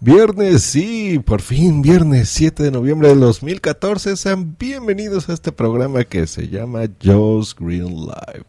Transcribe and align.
Viernes, 0.00 0.62
sí, 0.62 1.18
por 1.18 1.42
fin, 1.42 1.82
viernes 1.82 2.28
7 2.28 2.62
de 2.62 2.70
noviembre 2.70 3.08
del 3.08 3.18
2014. 3.18 4.16
Sean 4.16 4.56
bienvenidos 4.56 5.28
a 5.28 5.32
este 5.32 5.50
programa 5.50 6.04
que 6.04 6.28
se 6.28 6.46
llama 6.46 6.82
Joe's 7.02 7.52
Green 7.58 8.06
Live. 8.06 8.44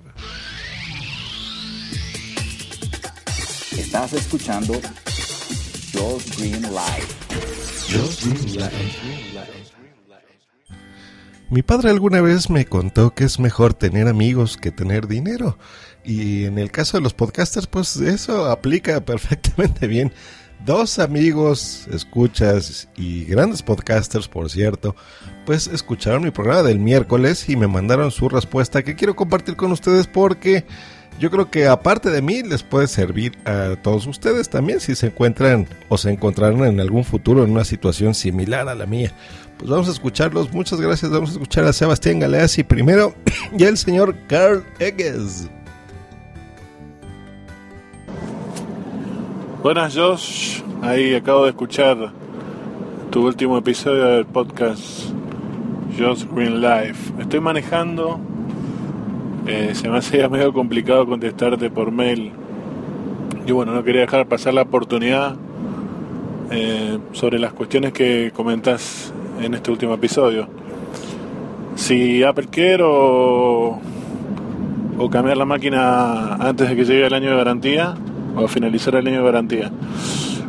Estás 3.75 4.13
escuchando 4.13 4.79
Joe's 5.91 6.37
Green 6.37 6.61
Live. 6.61 7.07
Joe's 7.89 8.23
Green 8.23 8.55
Live. 8.55 9.09
Mi 11.49 11.63
padre 11.63 11.89
alguna 11.89 12.21
vez 12.21 12.51
me 12.51 12.67
contó 12.67 13.15
que 13.15 13.23
es 13.23 13.39
mejor 13.39 13.73
tener 13.73 14.07
amigos 14.07 14.55
que 14.55 14.69
tener 14.69 15.07
dinero. 15.07 15.57
Y 16.05 16.45
en 16.45 16.59
el 16.59 16.69
caso 16.69 16.97
de 16.97 17.01
los 17.01 17.15
podcasters, 17.15 17.65
pues 17.65 17.95
eso 17.97 18.45
aplica 18.45 18.99
perfectamente 19.05 19.87
bien. 19.87 20.13
Dos 20.65 20.99
amigos, 20.99 21.87
escuchas 21.91 22.89
y 22.97 23.23
grandes 23.25 23.63
podcasters, 23.63 24.27
por 24.27 24.49
cierto, 24.49 24.95
pues 25.45 25.67
escucharon 25.67 26.23
mi 26.23 26.31
programa 26.31 26.63
del 26.63 26.79
miércoles 26.79 27.47
y 27.47 27.55
me 27.55 27.67
mandaron 27.67 28.11
su 28.11 28.27
respuesta 28.27 28.83
que 28.83 28.95
quiero 28.95 29.15
compartir 29.15 29.55
con 29.55 29.71
ustedes 29.71 30.05
porque 30.05 30.65
yo 31.17 31.31
creo 31.31 31.49
que 31.49 31.67
aparte 31.67 32.09
de 32.09 32.21
mí 32.21 32.43
les 32.43 32.63
puede 32.63 32.87
servir 32.87 33.37
a 33.45 33.77
todos 33.81 34.05
ustedes 34.05 34.49
también 34.49 34.79
si 34.79 34.95
se 34.95 35.07
encuentran 35.07 35.67
o 35.87 35.97
se 35.97 36.11
encontrarán 36.11 36.63
en 36.65 36.79
algún 36.79 37.03
futuro 37.03 37.43
en 37.43 37.51
una 37.51 37.63
situación 37.63 38.13
similar 38.13 38.67
a 38.67 38.75
la 38.75 38.85
mía. 38.85 39.13
Pues 39.57 39.69
vamos 39.69 39.89
a 39.89 39.91
escucharlos. 39.91 40.53
Muchas 40.53 40.79
gracias. 40.79 41.11
Vamos 41.11 41.31
a 41.31 41.33
escuchar 41.33 41.65
a 41.65 41.73
Sebastián 41.73 42.19
Galeazzi 42.19 42.63
primero 42.63 43.13
y 43.57 43.65
al 43.65 43.77
señor 43.77 44.15
Carl 44.27 44.63
Egges. 44.79 45.49
Buenas 49.61 49.93
Josh, 49.93 50.61
ahí 50.81 51.13
acabo 51.15 51.43
de 51.43 51.49
escuchar 51.49 52.13
tu 53.11 53.27
último 53.27 53.57
episodio 53.57 54.05
del 54.05 54.25
podcast 54.25 55.09
Josh 55.99 56.23
Green 56.33 56.61
Life. 56.61 57.11
Estoy 57.19 57.41
manejando, 57.41 58.21
eh, 59.45 59.71
se 59.73 59.89
me 59.89 59.97
hacía 59.97 60.29
medio 60.29 60.53
complicado 60.53 61.05
contestarte 61.05 61.69
por 61.69 61.91
mail. 61.91 62.31
Y 63.45 63.51
bueno, 63.51 63.73
no 63.73 63.83
quería 63.83 64.01
dejar 64.01 64.27
pasar 64.27 64.53
la 64.53 64.61
oportunidad 64.61 65.35
eh, 66.51 66.97
sobre 67.11 67.37
las 67.37 67.51
cuestiones 67.51 67.91
que 67.91 68.31
comentas 68.33 69.13
en 69.41 69.55
este 69.55 69.71
último 69.71 69.93
episodio. 69.93 70.47
Si 71.75 72.23
Apple 72.23 72.47
Care 72.49 72.83
o, 72.83 73.77
o 74.97 75.09
cambiar 75.09 75.35
la 75.35 75.43
máquina 75.43 76.35
antes 76.35 76.69
de 76.69 76.77
que 76.77 76.85
llegue 76.85 77.07
el 77.07 77.13
año 77.13 77.31
de 77.31 77.35
garantía, 77.35 77.95
o 78.39 78.47
finalizar 78.47 78.95
el 78.95 79.07
año 79.07 79.19
de 79.19 79.25
garantía. 79.25 79.71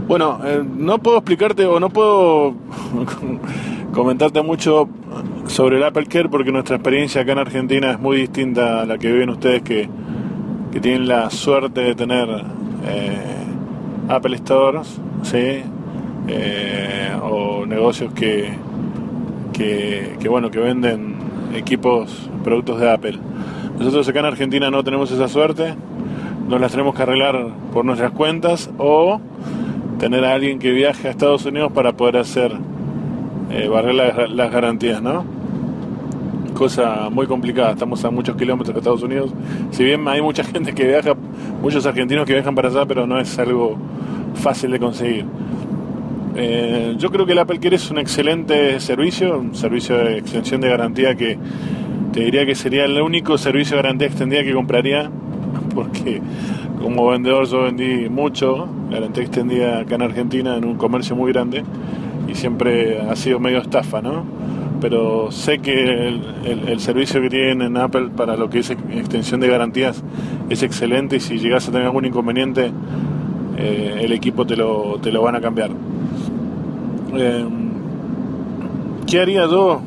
Bueno, 0.07 0.41
eh, 0.45 0.63
no 0.65 0.99
puedo 0.99 1.19
explicarte 1.19 1.65
o 1.67 1.79
no 1.79 1.91
puedo 1.91 2.55
comentarte 3.93 4.43
mucho 4.43 4.89
sobre 5.47 5.77
el 5.77 5.85
Apple 5.85 6.07
Care 6.07 6.29
porque 6.29 6.53
nuestra 6.53 6.77
experiencia 6.77 7.23
acá 7.23 7.33
en 7.33 7.39
Argentina 7.39 7.93
es 7.93 8.01
muy 8.01 8.17
distinta 8.17 8.83
a 8.83 8.87
la 8.87 8.99
que 8.99 9.13
viven 9.13 9.31
ustedes 9.31 9.63
que, 9.63 9.89
tienen 10.81 11.09
la 11.09 11.31
suerte 11.31 11.81
de 11.81 11.95
tener 11.97 12.29
eh, 12.87 13.19
Apple 14.09 14.37
Stores, 14.39 15.01
¿sí? 15.23 15.63
Eh, 16.29 17.11
o 17.23 17.67
negocios 17.67 18.13
que, 18.13 18.53
que, 19.53 20.17
que, 20.21 20.29
bueno, 20.29 20.51
que 20.51 20.61
venden 20.61 21.17
equipos, 21.55 22.31
productos 22.45 22.81
de 22.81 22.91
Apple. 22.91 23.19
Nosotros 23.79 24.09
acá 24.09 24.21
en 24.21 24.27
Argentina 24.27 24.71
no 24.71 24.85
tenemos 24.85 25.11
esa 25.11 25.27
suerte 25.27 25.75
nos 26.51 26.61
las 26.61 26.73
tenemos 26.73 26.97
que 26.97 27.03
arreglar 27.03 27.47
por 27.73 27.85
nuestras 27.85 28.11
cuentas 28.11 28.71
o 28.77 29.21
tener 30.01 30.25
a 30.25 30.35
alguien 30.35 30.59
que 30.59 30.73
viaje 30.73 31.07
a 31.07 31.13
Estados 31.13 31.47
Unidos 31.47 31.71
para 31.71 31.93
poder 31.93 32.17
hacer 32.17 32.53
eh, 33.53 33.69
barrer 33.69 33.95
las, 33.95 34.51
garantías, 34.51 35.01
¿no? 35.01 35.25
Cosa 36.55 37.09
muy 37.09 37.29
complicada, 37.29 37.71
estamos 37.71 38.05
a 38.05 38.11
muchos 38.11 38.35
kilómetros 38.35 38.75
de 38.75 38.81
Estados 38.81 39.03
Unidos. 39.05 39.33
Si 39.71 39.85
bien 39.85 40.07
hay 40.09 40.21
mucha 40.21 40.43
gente 40.53 40.75
que 40.75 40.89
viaja, 40.89 41.15
muchos 41.63 41.87
argentinos 41.87 42.27
que 42.27 42.33
viajan 42.33 42.57
para 42.57 42.69
allá, 42.69 42.85
pero 42.85 43.07
no 43.07 43.21
es 43.21 43.39
algo 43.39 43.77
fácil 44.35 44.73
de 44.73 44.81
conseguir. 44.81 45.27
Eh, 46.35 46.97
yo 46.99 47.11
creo 47.13 47.27
que 47.27 47.33
el 47.33 47.39
Apple 47.39 47.61
Care 47.61 47.77
es 47.77 47.89
un 47.93 47.99
excelente 47.99 48.81
servicio, 48.81 49.39
un 49.39 49.55
servicio 49.55 49.97
de 49.99 50.19
extensión 50.19 50.61
de 50.61 50.69
garantía 50.69 51.15
que 51.15 51.39
te 52.13 52.25
diría 52.25 52.45
que 52.45 52.57
sería 52.57 52.87
el 52.87 53.01
único 53.01 53.39
servicio 53.39 53.77
de 53.77 53.83
garantía 53.85 54.09
extendida 54.09 54.43
que 54.43 54.53
compraría 54.53 55.13
porque 55.75 56.21
como 56.81 57.09
vendedor 57.09 57.47
yo 57.47 57.63
vendí 57.63 58.09
mucho, 58.09 58.69
garantía 58.91 59.25
extendida 59.25 59.81
acá 59.81 59.97
en 59.97 60.03
Argentina 60.03 60.57
en 60.57 60.65
un 60.65 60.77
comercio 60.77 61.15
muy 61.17 61.33
grande 61.33 61.65
y 62.29 62.35
siempre 62.35 63.01
ha 63.01 63.17
sido 63.17 63.39
medio 63.41 63.59
estafa, 63.59 64.01
¿no? 64.01 64.25
Pero 64.81 65.31
sé 65.31 65.59
que 65.59 66.09
el, 66.09 66.81
servicio 66.81 67.21
que 67.21 67.29
tienen 67.29 67.61
en 67.61 67.77
Apple 67.77 68.09
para 68.17 68.37
lo 68.37 68.49
que 68.49 68.61
es 68.61 68.71
extensión 68.71 69.41
de 69.41 69.49
garantías 69.49 70.03
es 70.49 70.63
excelente 70.63 71.17
y 71.17 71.21
si 71.21 71.39
llegas 71.39 71.69
a 71.69 71.73
tener 71.73 71.87
algún 71.87 72.07
inconveniente, 72.07 72.73
eh, 73.59 73.99
el 74.01 74.13
equipo 74.13 74.47
te 74.47 74.57
lo, 74.57 74.99
te 75.03 75.13
lo 75.13 75.21
van 75.21 75.37
a 75.37 75.41
cambiar. 75.43 75.71
Eh, 77.15 77.45
¿Qué 79.07 79.21
haría 79.21 79.47
yo? 79.47 79.83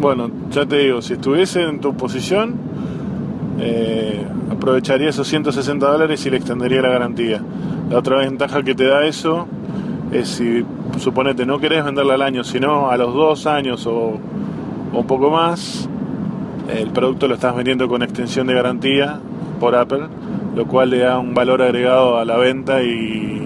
Bueno, 0.00 0.30
ya 0.50 0.64
te 0.64 0.78
digo, 0.78 1.02
si 1.02 1.14
estuviese 1.14 1.62
en 1.62 1.80
tu 1.80 1.94
posición, 1.94 2.54
eh, 3.58 4.24
aprovecharía 4.50 5.08
esos 5.08 5.26
160 5.28 5.86
dólares 5.86 6.24
y 6.26 6.30
le 6.30 6.36
extendería 6.36 6.82
la 6.82 6.90
garantía. 6.90 7.40
La 7.90 7.98
otra 7.98 8.18
ventaja 8.18 8.62
que 8.62 8.74
te 8.74 8.84
da 8.84 9.06
eso 9.06 9.46
es 10.12 10.28
si, 10.28 10.64
suponete, 10.98 11.46
no 11.46 11.58
querés 11.58 11.84
venderla 11.84 12.14
al 12.14 12.22
año, 12.22 12.44
sino 12.44 12.90
a 12.90 12.96
los 12.96 13.14
dos 13.14 13.46
años 13.46 13.86
o, 13.86 14.18
un 14.92 15.06
poco 15.06 15.30
más, 15.30 15.88
el 16.74 16.88
producto 16.90 17.28
lo 17.28 17.34
estás 17.34 17.54
vendiendo 17.54 17.88
con 17.88 18.02
extensión 18.02 18.46
de 18.46 18.54
garantía 18.54 19.20
por 19.60 19.74
Apple, 19.74 20.06
lo 20.54 20.66
cual 20.66 20.90
le 20.90 20.98
da 20.98 21.18
un 21.18 21.34
valor 21.34 21.62
agregado 21.62 22.18
a 22.18 22.24
la 22.24 22.36
venta 22.36 22.82
y, 22.82 23.42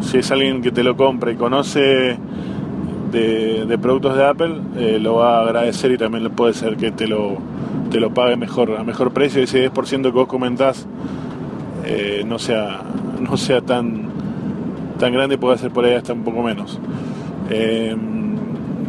si 0.00 0.18
es 0.18 0.30
alguien 0.30 0.62
que 0.62 0.70
te 0.70 0.84
lo 0.84 0.96
compra 0.96 1.32
y 1.32 1.36
conoce 1.36 2.16
de, 3.10 3.78
productos 3.80 4.16
de 4.16 4.24
Apple, 4.24 4.60
eh, 4.76 4.98
lo 5.00 5.16
va 5.16 5.38
a 5.38 5.42
agradecer 5.42 5.90
y 5.90 5.98
también 5.98 6.30
puede 6.30 6.54
ser 6.54 6.76
que 6.76 6.92
te 6.92 7.08
lo 7.08 7.38
te 7.90 8.00
lo 8.00 8.12
pague 8.12 8.36
mejor, 8.36 8.76
a 8.76 8.84
mejor 8.84 9.12
precio, 9.12 9.42
ese 9.42 9.70
10% 9.72 10.02
que 10.02 10.10
vos 10.10 10.26
comentás 10.26 10.86
eh, 11.88 12.24
no 12.26 12.38
sea, 12.40 12.80
no 13.20 13.36
sea 13.36 13.60
tan, 13.60 14.08
tan 14.98 15.12
grande, 15.12 15.38
puede 15.38 15.56
ser 15.56 15.70
por 15.70 15.84
ahí 15.84 15.94
hasta 15.94 16.12
un 16.12 16.24
poco 16.24 16.42
menos. 16.42 16.80
Eh, 17.48 17.96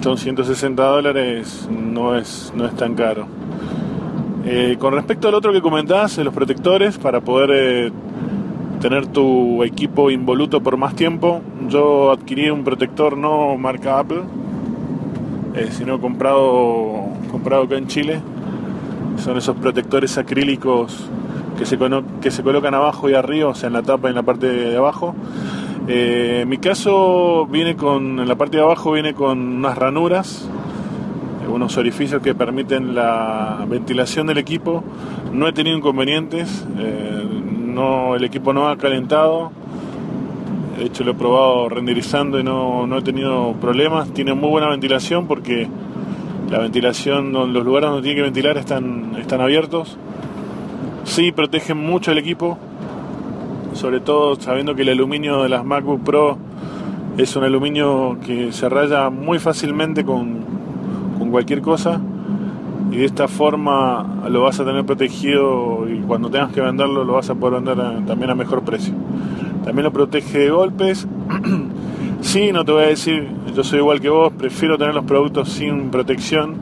son 0.01 0.17
160 0.17 0.83
dólares, 0.83 1.69
no 1.69 2.17
es, 2.17 2.51
no 2.55 2.65
es 2.65 2.75
tan 2.75 2.95
caro. 2.95 3.27
Eh, 4.45 4.77
con 4.79 4.93
respecto 4.93 5.27
al 5.27 5.35
otro 5.35 5.53
que 5.53 5.61
comentás, 5.61 6.17
los 6.17 6.33
protectores, 6.33 6.97
para 6.97 7.21
poder 7.21 7.91
tener 8.81 9.05
tu 9.07 9.63
equipo 9.63 10.09
involuto 10.09 10.61
por 10.61 10.77
más 10.77 10.95
tiempo, 10.95 11.41
yo 11.67 12.11
adquirí 12.11 12.49
un 12.49 12.63
protector 12.63 13.15
no 13.15 13.57
marca 13.57 13.99
Apple, 13.99 14.21
sino 15.71 15.99
comprado, 15.99 17.09
comprado 17.31 17.63
acá 17.63 17.77
en 17.77 17.87
Chile, 17.87 18.21
son 19.17 19.37
esos 19.37 19.55
protectores 19.55 20.17
acrílicos 20.17 21.09
que 21.57 21.65
se, 21.65 21.77
que 22.21 22.31
se 22.31 22.43
colocan 22.43 22.73
abajo 22.73 23.09
y 23.09 23.13
arriba, 23.13 23.49
o 23.49 23.55
sea, 23.55 23.67
en 23.67 23.73
la 23.73 23.83
tapa 23.83 24.07
y 24.07 24.11
en 24.11 24.15
la 24.15 24.23
parte 24.23 24.47
de 24.47 24.77
abajo. 24.77 25.15
Eh, 25.87 26.41
en 26.43 26.49
mi 26.49 26.57
caso 26.57 27.47
viene 27.47 27.75
con, 27.75 28.19
en 28.19 28.27
la 28.27 28.35
parte 28.35 28.57
de 28.57 28.63
abajo 28.63 28.91
viene 28.91 29.13
con 29.13 29.39
unas 29.39 29.77
ranuras, 29.77 30.49
unos 31.49 31.77
orificios 31.77 32.21
que 32.21 32.35
permiten 32.35 32.93
la 32.93 33.65
ventilación 33.67 34.27
del 34.27 34.37
equipo. 34.37 34.83
No 35.33 35.47
he 35.47 35.53
tenido 35.53 35.77
inconvenientes, 35.77 36.65
eh, 36.77 37.23
no, 37.65 38.15
el 38.15 38.23
equipo 38.23 38.53
no 38.53 38.67
ha 38.67 38.77
calentado. 38.77 39.51
De 40.77 40.85
hecho 40.85 41.03
lo 41.03 41.11
he 41.11 41.15
probado 41.15 41.69
renderizando 41.69 42.39
y 42.39 42.43
no, 42.43 42.85
no 42.85 42.97
he 42.97 43.01
tenido 43.01 43.53
problemas. 43.53 44.13
Tiene 44.13 44.33
muy 44.33 44.49
buena 44.49 44.69
ventilación 44.69 45.25
porque 45.25 45.67
la 46.49 46.59
ventilación, 46.59 47.33
los 47.33 47.65
lugares 47.65 47.89
donde 47.89 48.03
tiene 48.03 48.15
que 48.17 48.23
ventilar 48.23 48.57
están, 48.57 49.15
están 49.17 49.41
abiertos. 49.41 49.97
Sí, 51.03 51.31
protegen 51.31 51.77
mucho 51.77 52.11
el 52.11 52.17
equipo, 52.17 52.57
sobre 53.73 53.99
todo 53.99 54.35
sabiendo 54.39 54.75
que 54.75 54.83
el 54.83 54.89
aluminio 54.89 55.43
de 55.43 55.49
las 55.49 55.63
MacBook 55.63 56.03
Pro 56.03 56.37
es 57.17 57.35
un 57.35 57.43
aluminio 57.43 58.17
que 58.25 58.51
se 58.51 58.69
raya 58.69 59.09
muy 59.09 59.39
fácilmente 59.39 60.05
con, 60.05 60.39
con 61.17 61.31
cualquier 61.31 61.61
cosa 61.61 61.99
y 62.91 62.97
de 62.97 63.05
esta 63.05 63.27
forma 63.27 64.21
lo 64.29 64.41
vas 64.43 64.59
a 64.59 64.65
tener 64.65 64.85
protegido 64.85 65.87
y 65.89 65.99
cuando 66.01 66.29
tengas 66.29 66.51
que 66.53 66.61
venderlo 66.61 67.03
lo 67.03 67.13
vas 67.13 67.29
a 67.29 67.35
poder 67.35 67.61
vender 67.61 68.05
también 68.05 68.29
a 68.29 68.35
mejor 68.35 68.63
precio. 68.63 68.93
También 69.63 69.83
lo 69.83 69.91
protege 69.91 70.39
de 70.39 70.49
golpes. 70.49 71.07
sí, 72.21 72.51
no 72.51 72.65
te 72.65 72.71
voy 72.71 72.83
a 72.83 72.87
decir 72.87 73.27
yo 73.55 73.63
soy 73.63 73.79
igual 73.79 73.99
que 73.99 74.09
vos, 74.09 74.31
prefiero 74.37 74.77
tener 74.77 74.93
los 74.93 75.05
productos 75.05 75.49
sin 75.49 75.89
protección 75.89 76.55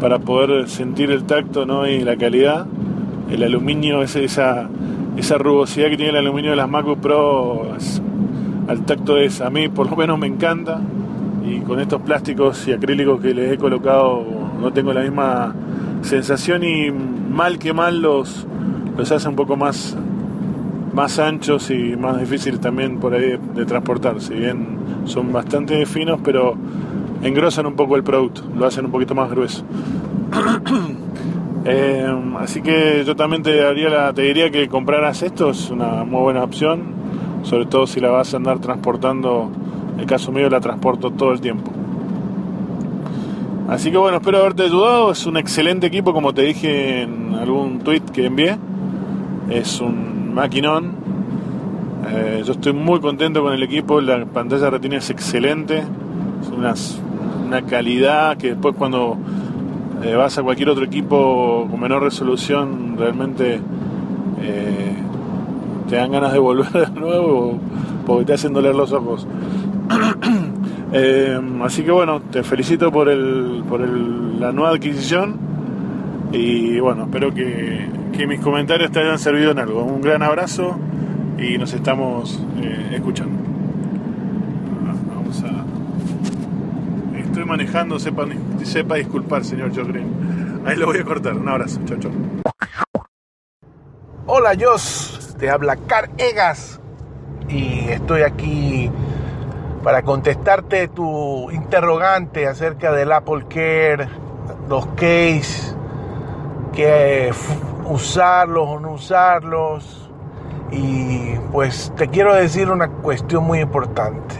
para 0.00 0.18
poder 0.18 0.68
sentir 0.68 1.10
el 1.10 1.24
tacto 1.24 1.64
¿no? 1.64 1.86
y 1.86 2.00
la 2.00 2.16
calidad. 2.16 2.66
El 3.30 3.42
aluminio, 3.42 4.02
esa, 4.02 4.68
esa 5.16 5.38
rugosidad 5.38 5.88
que 5.88 5.96
tiene 5.96 6.10
el 6.10 6.16
aluminio 6.16 6.50
de 6.50 6.56
las 6.56 6.68
MacBook 6.68 6.98
Pro 7.00 7.74
al 8.68 8.84
tacto 8.84 9.16
es, 9.16 9.40
a 9.40 9.50
mí 9.50 9.68
por 9.68 9.88
lo 9.88 9.96
menos 9.96 10.18
me 10.18 10.26
encanta 10.26 10.80
y 11.44 11.60
con 11.60 11.80
estos 11.80 12.02
plásticos 12.02 12.68
y 12.68 12.72
acrílicos 12.72 13.20
que 13.20 13.34
les 13.34 13.52
he 13.52 13.56
colocado 13.58 14.24
no 14.60 14.72
tengo 14.72 14.92
la 14.92 15.00
misma 15.00 15.54
sensación 16.02 16.62
y 16.64 16.90
mal 16.90 17.58
que 17.58 17.72
mal 17.72 18.00
los, 18.00 18.46
los 18.96 19.10
hace 19.10 19.28
un 19.28 19.36
poco 19.36 19.56
más, 19.56 19.96
más 20.92 21.18
anchos 21.18 21.70
y 21.70 21.96
más 21.96 22.18
difíciles 22.18 22.60
también 22.60 22.98
por 22.98 23.14
ahí 23.14 23.38
de, 23.54 23.64
transportar. 23.64 24.20
Si 24.20 24.34
bien 24.34 24.78
son 25.04 25.32
bastante 25.32 25.84
finos, 25.86 26.20
pero 26.22 26.56
engrosan 27.22 27.66
un 27.66 27.74
poco 27.74 27.96
el 27.96 28.02
producto, 28.02 28.42
lo 28.56 28.66
hacen 28.66 28.86
un 28.86 28.90
poquito 28.90 29.14
más 29.14 29.30
grueso. 29.30 29.64
Eh, 31.62 32.06
así 32.38 32.62
que 32.62 33.04
yo 33.06 33.14
también 33.16 33.42
te, 33.42 33.54
daría 33.54 33.90
la, 33.90 34.14
te 34.14 34.22
diría 34.22 34.50
que 34.50 34.66
compraras 34.66 35.22
esto, 35.22 35.50
es 35.50 35.68
una 35.68 36.04
muy 36.04 36.22
buena 36.22 36.42
opción, 36.42 36.94
sobre 37.42 37.66
todo 37.66 37.86
si 37.86 38.00
la 38.00 38.08
vas 38.08 38.32
a 38.32 38.38
andar 38.38 38.60
transportando, 38.60 39.50
en 39.92 40.00
el 40.00 40.06
caso 40.06 40.32
mío 40.32 40.48
la 40.48 40.60
transporto 40.60 41.10
todo 41.10 41.32
el 41.32 41.42
tiempo. 41.42 41.70
Así 43.68 43.90
que 43.90 43.98
bueno, 43.98 44.16
espero 44.16 44.38
haberte 44.38 44.62
ayudado, 44.62 45.12
es 45.12 45.26
un 45.26 45.36
excelente 45.36 45.86
equipo 45.86 46.14
como 46.14 46.32
te 46.32 46.42
dije 46.42 47.02
en 47.02 47.34
algún 47.34 47.80
tweet 47.80 48.04
que 48.10 48.24
envié, 48.24 48.56
es 49.50 49.82
un 49.82 50.09
maquinón, 50.34 50.92
eh, 52.08 52.42
yo 52.44 52.52
estoy 52.52 52.72
muy 52.72 53.00
contento 53.00 53.42
con 53.42 53.52
el 53.52 53.62
equipo, 53.62 54.00
la 54.00 54.24
pantalla 54.24 54.70
retina 54.70 54.96
es 54.96 55.10
excelente, 55.10 55.78
es 56.72 57.00
una 57.46 57.62
calidad 57.62 58.36
que 58.36 58.48
después 58.50 58.74
cuando 58.76 59.16
eh, 60.02 60.14
vas 60.14 60.38
a 60.38 60.42
cualquier 60.42 60.70
otro 60.70 60.84
equipo 60.84 61.66
con 61.70 61.80
menor 61.80 62.02
resolución, 62.02 62.96
realmente 62.98 63.60
eh, 64.40 64.94
te 65.88 65.96
dan 65.96 66.12
ganas 66.12 66.32
de 66.32 66.38
volver 66.38 66.70
de 66.72 67.00
nuevo 67.00 67.58
porque 68.06 68.24
te 68.24 68.32
hacen 68.34 68.52
doler 68.52 68.74
los 68.74 68.92
ojos. 68.92 69.26
Así 71.62 71.82
que 71.84 71.90
bueno, 71.92 72.20
te 72.20 72.42
felicito 72.42 72.90
por, 72.90 73.08
el, 73.08 73.62
por 73.68 73.80
el- 73.82 74.40
la 74.40 74.50
nueva 74.50 74.70
adquisición 74.70 75.36
y 76.32 76.80
bueno, 76.80 77.04
espero 77.04 77.32
que, 77.34 77.86
que 78.20 78.26
mis 78.26 78.40
comentarios 78.40 78.92
te 78.92 79.00
hayan 79.00 79.18
servido 79.18 79.52
en 79.52 79.60
algo. 79.60 79.82
Un 79.82 80.02
gran 80.02 80.22
abrazo 80.22 80.78
y 81.38 81.56
nos 81.56 81.72
estamos 81.72 82.38
eh, 82.62 82.90
escuchando. 82.92 83.34
Vamos 85.08 85.42
a... 85.42 87.18
Estoy 87.18 87.46
manejando, 87.46 87.98
sepa, 87.98 88.26
sepa 88.62 88.96
disculpar, 88.96 89.42
señor 89.42 89.74
Joe 89.74 89.84
Green. 89.84 90.60
Ahí 90.66 90.76
lo 90.76 90.84
voy 90.84 90.98
a 90.98 91.04
cortar. 91.04 91.34
Un 91.34 91.48
abrazo. 91.48 91.80
Chao, 91.86 91.96
chao. 91.98 92.12
Hola 94.26 94.52
Jos, 94.60 95.34
te 95.38 95.48
habla 95.48 95.76
Car 95.76 96.10
Egas 96.18 96.78
y 97.48 97.88
estoy 97.88 98.20
aquí 98.20 98.90
para 99.82 100.02
contestarte 100.02 100.88
tu 100.88 101.50
interrogante 101.52 102.46
acerca 102.46 102.92
del 102.92 103.12
Apple 103.12 103.46
Care, 103.48 104.10
los 104.68 104.88
case, 104.88 105.74
que 106.74 107.32
usarlos 107.90 108.68
o 108.68 108.80
no 108.80 108.92
usarlos. 108.92 110.10
Y 110.70 111.34
pues 111.52 111.92
te 111.96 112.08
quiero 112.08 112.34
decir 112.34 112.70
una 112.70 112.88
cuestión 112.88 113.44
muy 113.44 113.60
importante. 113.60 114.36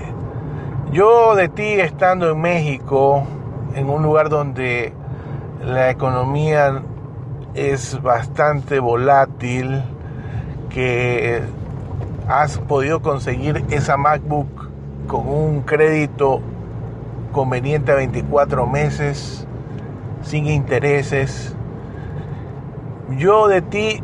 Yo 0.93 1.35
de 1.35 1.49
ti 1.49 1.65
estando 1.65 2.31
en 2.31 2.41
México, 2.41 3.25
en 3.75 3.91
un 3.91 4.03
lugar 4.03 4.29
donde 4.29 4.93
la 5.65 5.91
economía 5.91 6.83
es 7.55 8.01
bastante 8.01 8.79
volátil, 8.79 9.83
que 10.69 11.43
has 12.29 12.59
podido 12.59 13.03
conseguir 13.03 13.65
esa 13.71 13.97
MacBook 13.97 14.69
con 15.09 15.29
un 15.29 15.63
crédito 15.63 16.41
conveniente 17.33 17.91
a 17.91 17.97
24 17.97 18.67
meses, 18.67 19.47
sin 20.23 20.47
intereses. 20.47 21.57
Yo 23.17 23.49
de 23.49 23.63
ti 23.63 24.03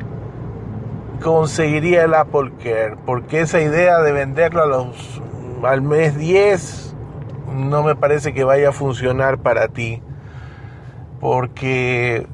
conseguiría 1.22 2.04
el 2.04 2.14
Apple 2.14 2.52
Care, 2.62 2.96
porque 3.06 3.40
esa 3.40 3.60
idea 3.60 3.98
de 4.00 4.12
venderlo 4.12 4.62
a 4.62 4.66
los, 4.66 5.22
al 5.62 5.82
mes 5.82 6.16
10 6.16 6.94
no 7.54 7.82
me 7.82 7.94
parece 7.94 8.34
que 8.34 8.44
vaya 8.44 8.70
a 8.70 8.72
funcionar 8.72 9.38
para 9.38 9.68
ti, 9.68 10.02
porque 11.20 12.26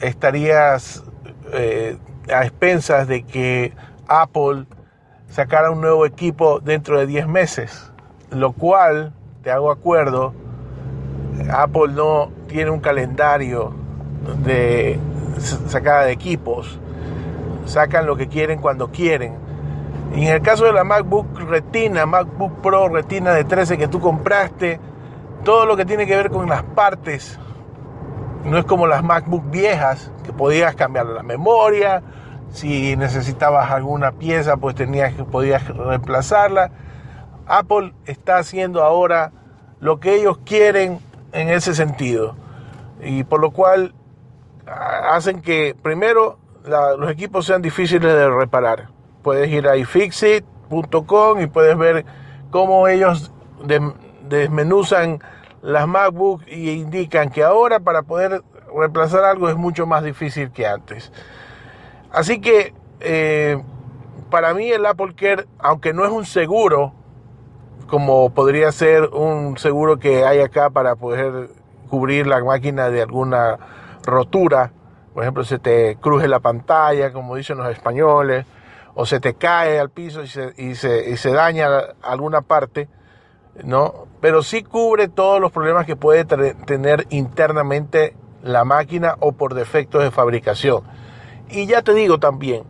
estarías 0.00 1.04
eh, 1.52 1.96
a 2.32 2.44
expensas 2.44 3.08
de 3.08 3.22
que 3.22 3.72
Apple 4.06 4.66
sacara 5.28 5.70
un 5.70 5.80
nuevo 5.80 6.06
equipo 6.06 6.60
dentro 6.60 6.98
de 6.98 7.06
10 7.06 7.28
meses, 7.28 7.92
lo 8.30 8.52
cual, 8.52 9.12
te 9.42 9.50
hago 9.50 9.70
acuerdo, 9.70 10.34
Apple 11.50 11.92
no 11.94 12.30
tiene 12.48 12.70
un 12.70 12.80
calendario 12.80 13.72
de 14.44 14.98
sacada 15.40 16.04
de 16.04 16.12
equipos, 16.12 16.78
sacan 17.66 18.06
lo 18.06 18.16
que 18.16 18.28
quieren 18.28 18.60
cuando 18.60 18.90
quieren. 18.90 19.34
Y 20.14 20.26
en 20.26 20.34
el 20.34 20.42
caso 20.42 20.64
de 20.64 20.72
la 20.72 20.84
MacBook 20.84 21.38
Retina, 21.38 22.06
MacBook 22.06 22.60
Pro 22.62 22.88
Retina 22.88 23.32
de 23.32 23.44
13 23.44 23.76
que 23.76 23.88
tú 23.88 24.00
compraste, 24.00 24.80
todo 25.44 25.66
lo 25.66 25.76
que 25.76 25.84
tiene 25.84 26.06
que 26.06 26.16
ver 26.16 26.30
con 26.30 26.48
las 26.48 26.62
partes 26.62 27.38
no 28.44 28.58
es 28.58 28.64
como 28.64 28.86
las 28.86 29.02
MacBook 29.02 29.50
viejas, 29.50 30.10
que 30.24 30.32
podías 30.32 30.74
cambiar 30.74 31.06
la 31.06 31.22
memoria, 31.22 32.02
si 32.50 32.96
necesitabas 32.96 33.70
alguna 33.70 34.12
pieza, 34.12 34.56
pues 34.56 34.74
tenías 34.74 35.12
podías 35.30 35.66
reemplazarla. 35.68 36.70
Apple 37.46 37.94
está 38.06 38.38
haciendo 38.38 38.82
ahora 38.82 39.32
lo 39.80 40.00
que 40.00 40.14
ellos 40.14 40.38
quieren 40.44 40.98
en 41.32 41.48
ese 41.48 41.74
sentido. 41.74 42.36
Y 43.02 43.24
por 43.24 43.40
lo 43.40 43.50
cual 43.50 43.94
hacen 44.68 45.40
que 45.40 45.74
primero 45.82 46.38
los 46.64 47.10
equipos 47.10 47.46
sean 47.46 47.62
difíciles 47.62 48.12
de 48.12 48.28
reparar. 48.28 48.88
Puedes 49.22 49.50
ir 49.50 49.68
a 49.68 49.76
ifixit.com 49.76 51.40
y 51.40 51.46
puedes 51.46 51.76
ver 51.76 52.04
cómo 52.50 52.88
ellos 52.88 53.32
desmenuzan 54.28 55.20
las 55.62 55.88
MacBook 55.88 56.42
y 56.46 56.70
indican 56.70 57.30
que 57.30 57.42
ahora 57.42 57.80
para 57.80 58.02
poder 58.02 58.42
reemplazar 58.74 59.24
algo 59.24 59.48
es 59.48 59.56
mucho 59.56 59.86
más 59.86 60.04
difícil 60.04 60.50
que 60.50 60.66
antes. 60.66 61.12
Así 62.10 62.40
que 62.40 62.74
eh, 63.00 63.62
para 64.30 64.54
mí 64.54 64.70
el 64.70 64.86
Apple 64.86 65.14
Care, 65.14 65.46
aunque 65.58 65.92
no 65.92 66.04
es 66.04 66.12
un 66.12 66.24
seguro, 66.24 66.92
como 67.86 68.30
podría 68.30 68.70
ser 68.72 69.08
un 69.12 69.56
seguro 69.58 69.98
que 69.98 70.24
hay 70.24 70.40
acá 70.40 70.70
para 70.70 70.94
poder 70.96 71.50
cubrir 71.88 72.26
la 72.26 72.42
máquina 72.44 72.90
de 72.90 73.02
alguna 73.02 73.58
rotura, 74.04 74.72
por 75.14 75.24
ejemplo, 75.24 75.44
se 75.44 75.58
te 75.58 75.96
cruje 75.96 76.28
la 76.28 76.40
pantalla, 76.40 77.12
como 77.12 77.36
dicen 77.36 77.58
los 77.58 77.68
españoles, 77.68 78.46
o 78.94 79.06
se 79.06 79.20
te 79.20 79.34
cae 79.34 79.78
al 79.78 79.90
piso 79.90 80.22
y 80.22 80.28
se, 80.28 80.52
y 80.56 80.74
se, 80.74 81.10
y 81.10 81.16
se 81.16 81.32
daña 81.32 81.68
alguna 82.02 82.42
parte, 82.42 82.88
¿no? 83.64 84.06
Pero 84.20 84.42
sí 84.42 84.62
cubre 84.62 85.08
todos 85.08 85.40
los 85.40 85.52
problemas 85.52 85.86
que 85.86 85.96
puede 85.96 86.24
tener 86.24 87.06
internamente 87.10 88.16
la 88.42 88.64
máquina 88.64 89.16
o 89.20 89.32
por 89.32 89.54
defectos 89.54 90.02
de 90.02 90.10
fabricación. 90.10 90.82
Y 91.48 91.66
ya 91.66 91.82
te 91.82 91.94
digo 91.94 92.18
también, 92.18 92.64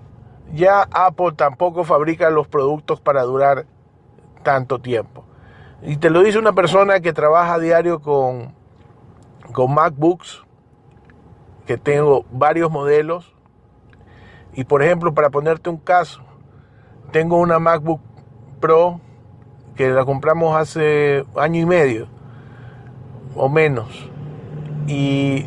ya 0.52 0.88
Apple 0.90 1.32
tampoco 1.37 1.85
fabrica 1.85 2.30
los 2.30 2.49
productos 2.49 3.00
para 3.00 3.23
durar 3.23 3.66
tanto 4.42 4.78
tiempo. 4.78 5.25
Y 5.82 5.97
te 5.97 6.11
lo 6.11 6.23
dice 6.23 6.38
una 6.38 6.52
persona 6.52 7.00
que 7.00 7.12
trabaja 7.12 7.54
a 7.54 7.58
diario 7.58 8.00
con, 8.00 8.54
con 9.52 9.75
MacBooks, 9.75 10.44
que 11.69 11.77
tengo 11.77 12.25
varios 12.33 12.71
modelos. 12.71 13.31
Y 14.55 14.65
por 14.65 14.83
ejemplo, 14.83 15.13
para 15.13 15.29
ponerte 15.29 15.69
un 15.69 15.77
caso, 15.77 16.23
tengo 17.13 17.37
una 17.37 17.59
MacBook 17.59 18.01
Pro 18.59 19.03
que 19.77 19.91
la 19.91 20.07
compramos 20.07 20.57
hace 20.57 21.27
año 21.37 21.61
y 21.61 21.67
medio 21.67 22.09
o 23.37 23.51
menos. 23.51 23.87
Y 24.87 25.45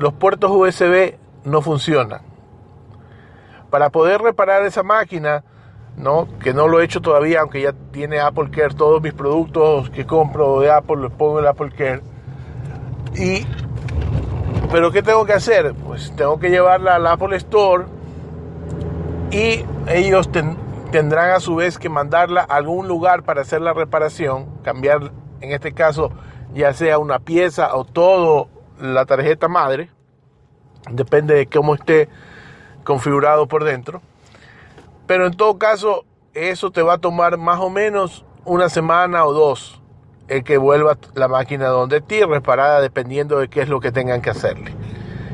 los 0.00 0.12
puertos 0.14 0.50
USB 0.50 1.14
no 1.44 1.62
funcionan. 1.62 2.22
Para 3.70 3.90
poder 3.90 4.22
reparar 4.22 4.64
esa 4.64 4.82
máquina, 4.82 5.44
¿no? 5.96 6.26
que 6.40 6.52
no 6.52 6.66
lo 6.66 6.80
he 6.80 6.84
hecho 6.84 7.00
todavía, 7.00 7.42
aunque 7.42 7.62
ya 7.62 7.74
tiene 7.92 8.18
Apple 8.18 8.50
Care, 8.50 8.74
todos 8.74 9.00
mis 9.00 9.14
productos 9.14 9.88
que 9.90 10.04
compro 10.04 10.58
de 10.58 10.72
Apple 10.72 10.96
los 10.96 11.12
pongo 11.12 11.38
en 11.38 11.46
Apple 11.46 11.70
Care. 11.70 12.02
Y, 13.14 13.46
pero 14.70 14.90
¿qué 14.92 15.02
tengo 15.02 15.24
que 15.24 15.32
hacer? 15.32 15.74
Pues 15.74 16.12
tengo 16.16 16.38
que 16.38 16.50
llevarla 16.50 16.96
al 16.96 17.06
Apple 17.06 17.36
Store 17.36 17.84
y 19.30 19.64
ellos 19.88 20.30
ten- 20.30 20.56
tendrán 20.90 21.30
a 21.30 21.40
su 21.40 21.56
vez 21.56 21.78
que 21.78 21.88
mandarla 21.88 22.42
a 22.42 22.56
algún 22.56 22.88
lugar 22.88 23.22
para 23.22 23.42
hacer 23.42 23.60
la 23.60 23.72
reparación, 23.72 24.46
cambiar 24.62 25.12
en 25.40 25.52
este 25.52 25.72
caso 25.72 26.10
ya 26.54 26.72
sea 26.72 26.98
una 26.98 27.18
pieza 27.20 27.74
o 27.76 27.84
todo 27.84 28.48
la 28.80 29.06
tarjeta 29.06 29.46
madre, 29.48 29.90
depende 30.90 31.34
de 31.34 31.46
cómo 31.46 31.74
esté 31.74 32.08
configurado 32.84 33.46
por 33.46 33.62
dentro. 33.64 34.02
Pero 35.06 35.26
en 35.26 35.36
todo 35.36 35.58
caso, 35.58 36.04
eso 36.34 36.70
te 36.70 36.82
va 36.82 36.94
a 36.94 36.98
tomar 36.98 37.36
más 37.36 37.60
o 37.60 37.70
menos 37.70 38.24
una 38.44 38.68
semana 38.68 39.24
o 39.24 39.32
dos 39.32 39.80
el 40.30 40.44
que 40.44 40.58
vuelva 40.58 40.96
la 41.14 41.26
máquina 41.26 41.66
donde 41.66 42.00
ti, 42.00 42.22
reparada 42.22 42.80
dependiendo 42.80 43.40
de 43.40 43.48
qué 43.48 43.62
es 43.62 43.68
lo 43.68 43.80
que 43.80 43.90
tengan 43.90 44.22
que 44.22 44.30
hacerle. 44.30 44.72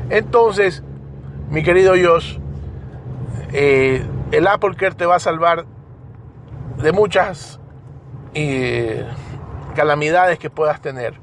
Entonces, 0.09 0.83
mi 1.51 1.61
querido 1.61 1.93
Josh, 1.93 2.39
eh, 3.53 4.03
el 4.31 4.47
Apple 4.47 4.75
Care 4.75 4.95
te 4.95 5.05
va 5.05 5.17
a 5.17 5.19
salvar 5.19 5.65
de 6.77 6.91
muchas 6.91 7.59
eh, 8.33 9.05
calamidades 9.75 10.39
que 10.39 10.49
puedas 10.49 10.81
tener. 10.81 11.13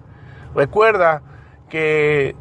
Recuerda 0.54 1.22
que 1.68 2.36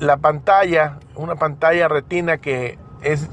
la 0.00 0.18
pantalla, 0.18 0.98
una 1.14 1.36
pantalla 1.36 1.88
retina 1.88 2.36
que 2.36 2.78
es 3.00 3.30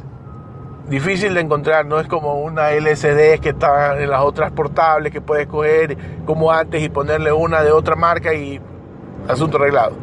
difícil 0.88 1.34
de 1.34 1.42
encontrar, 1.42 1.86
no 1.86 2.00
es 2.00 2.08
como 2.08 2.36
una 2.36 2.72
LCD 2.72 3.40
que 3.40 3.50
está 3.50 4.02
en 4.02 4.10
las 4.10 4.22
otras 4.22 4.52
portables 4.52 5.12
que 5.12 5.22
puedes 5.22 5.48
coger 5.48 5.98
como 6.26 6.52
antes 6.52 6.82
y 6.82 6.90
ponerle 6.90 7.32
una 7.32 7.62
de 7.62 7.72
otra 7.72 7.96
marca 7.96 8.34
y 8.34 8.62
asunto 9.28 9.58
arreglado. 9.58 9.96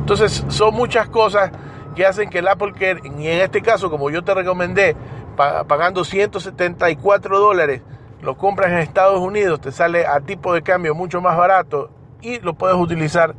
Entonces 0.00 0.44
son 0.48 0.74
muchas 0.74 1.08
cosas 1.08 1.50
que 1.94 2.06
hacen 2.06 2.30
que 2.30 2.38
el 2.38 2.48
Apple 2.48 2.72
Care, 2.72 3.00
y 3.04 3.26
en 3.28 3.40
este 3.40 3.62
caso 3.62 3.90
como 3.90 4.10
yo 4.10 4.22
te 4.22 4.34
recomendé, 4.34 4.96
pagando 5.36 6.04
174 6.04 7.38
dólares, 7.38 7.82
lo 8.22 8.36
compras 8.36 8.70
en 8.70 8.78
Estados 8.78 9.20
Unidos, 9.20 9.60
te 9.60 9.72
sale 9.72 10.06
a 10.06 10.20
tipo 10.20 10.52
de 10.52 10.62
cambio 10.62 10.94
mucho 10.94 11.20
más 11.20 11.36
barato 11.36 11.90
y 12.20 12.38
lo 12.40 12.54
puedes 12.54 12.76
utilizar 12.76 13.34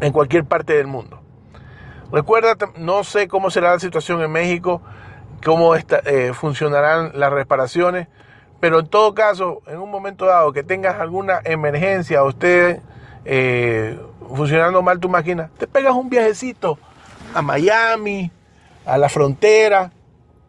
en 0.00 0.12
cualquier 0.12 0.44
parte 0.44 0.74
del 0.74 0.86
mundo. 0.86 1.20
Recuerda, 2.12 2.54
no 2.76 3.02
sé 3.02 3.26
cómo 3.26 3.50
será 3.50 3.72
la 3.72 3.80
situación 3.80 4.22
en 4.22 4.30
México, 4.30 4.82
cómo 5.44 5.74
eh, 5.76 6.32
funcionarán 6.34 7.12
las 7.14 7.32
reparaciones, 7.32 8.08
pero 8.60 8.80
en 8.80 8.86
todo 8.86 9.14
caso, 9.14 9.62
en 9.66 9.78
un 9.78 9.90
momento 9.90 10.26
dado 10.26 10.52
que 10.52 10.62
tengas 10.62 11.00
alguna 11.00 11.40
emergencia 11.44 12.20
esté 12.28 12.80
eh, 13.24 13.98
funcionando 14.34 14.82
mal 14.82 14.98
tu 14.98 15.08
máquina, 15.08 15.50
te 15.58 15.66
pegas 15.66 15.94
un 15.94 16.08
viajecito 16.08 16.78
a 17.34 17.42
Miami, 17.42 18.30
a 18.84 18.98
la 18.98 19.08
frontera, 19.08 19.92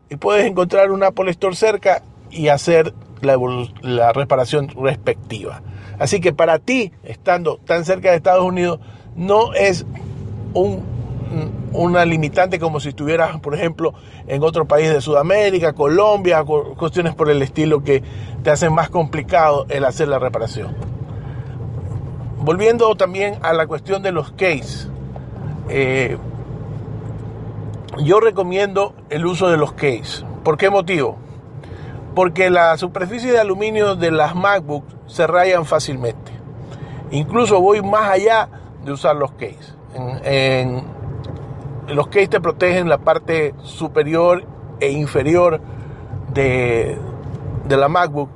y 0.10 0.16
puedes 0.16 0.46
encontrar 0.46 0.92
un 0.92 1.04
Apple 1.04 1.30
Store 1.32 1.56
cerca 1.56 2.02
y 2.30 2.48
hacer 2.48 2.94
la, 3.22 3.38
la 3.82 4.14
reparación 4.14 4.70
respectiva. 4.70 5.62
Así 6.00 6.22
que 6.22 6.34
para 6.34 6.60
ti, 6.60 6.94
estando 7.04 7.58
tan 7.58 7.84
cerca 7.84 8.12
de 8.12 8.18
Estados 8.18 8.46
Unidos, 8.46 8.80
no 9.16 9.54
es 9.54 9.86
un, 10.54 10.84
una 11.74 12.06
limitante 12.06 12.60
como 12.60 12.80
si 12.80 12.90
estuvieras, 12.90 13.40
por 13.40 13.56
ejemplo, 13.56 13.94
en 14.28 14.44
otro 14.44 14.66
país 14.66 14.90
de 14.90 15.02
Sudamérica, 15.02 15.74
Colombia, 15.74 16.44
cuestiones 16.44 17.16
por 17.16 17.30
el 17.30 17.42
estilo 17.42 17.84
que 17.84 18.04
te 18.44 18.52
hacen 18.52 18.74
más 18.74 18.90
complicado 18.90 19.66
el 19.70 19.86
hacer 19.86 20.08
la 20.08 20.20
reparación. 20.20 20.76
Volviendo 22.40 22.96
también 22.96 23.38
a 23.42 23.54
la 23.54 23.68
cuestión 23.68 24.04
de 24.04 24.12
los 24.12 24.32
case, 24.32 24.88
eh, 25.70 26.18
yo 28.04 28.20
recomiendo 28.20 28.94
el 29.10 29.26
uso 29.26 29.50
de 29.50 29.58
los 29.58 29.74
case. 29.74 30.24
¿Por 30.44 30.58
qué 30.58 30.70
motivo? 30.70 31.18
Porque 32.16 32.50
la 32.50 32.78
superficie 32.78 33.32
de 33.32 33.40
aluminio 33.40 33.96
de 33.96 34.12
las 34.12 34.36
MacBook 34.36 34.86
se 35.08 35.28
rayan 35.28 35.66
fácilmente. 35.66 36.32
Incluso 37.12 37.62
voy 37.62 37.82
más 37.82 38.10
allá 38.10 38.50
de 38.84 38.92
usar 38.92 39.16
los 39.16 39.32
case. 39.32 39.76
Los 41.88 42.08
case 42.08 42.28
te 42.28 42.42
protegen 42.42 42.90
la 42.90 42.98
parte 42.98 43.54
superior 43.64 44.44
e 44.80 44.92
inferior 44.92 45.60
de, 46.34 46.98
de 47.68 47.78
la 47.78 47.88
MacBook 47.88 48.30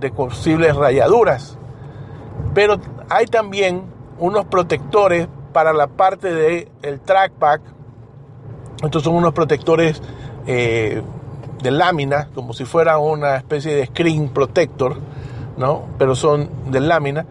de 0.00 0.10
posibles 0.10 0.74
rayaduras. 0.74 1.58
Pero 2.54 2.78
hay 3.08 3.26
también 3.26 3.82
unos 4.18 4.44
protectores 4.46 5.28
para 5.52 5.72
la 5.72 5.86
parte 5.86 6.32
del 6.32 6.68
el 6.82 7.00
trackpad 7.00 7.60
estos 8.82 9.02
son 9.02 9.14
unos 9.14 9.32
protectores 9.32 10.02
eh, 10.46 11.00
de 11.62 11.70
lámina, 11.70 12.28
como 12.34 12.52
si 12.52 12.64
fuera 12.64 12.98
una 12.98 13.36
especie 13.36 13.74
de 13.74 13.86
screen 13.86 14.28
protector, 14.28 14.96
¿no? 15.56 15.84
Pero 15.98 16.14
son 16.14 16.50
de 16.70 16.80
lámina, 16.80 17.24